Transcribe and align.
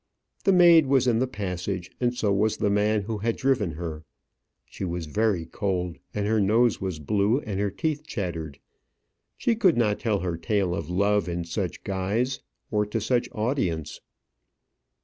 The 0.45 0.51
maid 0.51 0.87
was 0.87 1.05
in 1.05 1.19
the 1.19 1.27
passage, 1.27 1.91
and 2.01 2.11
so 2.15 2.33
was 2.33 2.57
the 2.57 2.71
man 2.71 3.03
who 3.03 3.19
had 3.19 3.35
driven 3.37 3.73
her. 3.73 4.03
She 4.65 4.83
was 4.83 5.05
very 5.05 5.45
cold, 5.45 5.99
and 6.11 6.25
her 6.25 6.41
nose 6.41 6.81
was 6.81 6.97
blue, 6.97 7.39
and 7.41 7.59
her 7.59 7.69
teeth 7.69 8.07
chattered. 8.07 8.57
She 9.37 9.55
could 9.55 9.77
not 9.77 9.99
tell 9.99 10.21
her 10.21 10.37
tale 10.37 10.73
of 10.73 10.89
love 10.89 11.29
in 11.29 11.43
such 11.43 11.83
guise, 11.83 12.39
or 12.71 12.83
to 12.87 12.99
such 12.99 13.29
audience. 13.33 14.01